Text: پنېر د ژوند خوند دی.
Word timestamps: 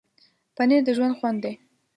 پنېر 0.55 0.81
د 0.85 0.89
ژوند 0.97 1.17
خوند 1.19 1.39
دی. 1.43 1.53